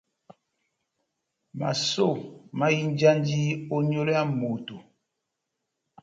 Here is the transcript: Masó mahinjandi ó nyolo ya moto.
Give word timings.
Masó 1.59 2.09
mahinjandi 2.59 3.41
ó 3.75 3.77
nyolo 3.89 4.11
ya 4.17 4.23
moto. 4.39 4.75